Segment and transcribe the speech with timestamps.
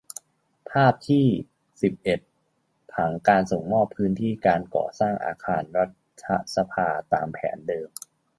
[0.69, 1.25] ภาพที่
[1.81, 2.19] สิบเอ็ด
[2.93, 5.85] ผังการส่งมอบพื้นที่การก่อสร้างอาคารรั
[6.25, 7.89] ฐสภาตามแผนเดิม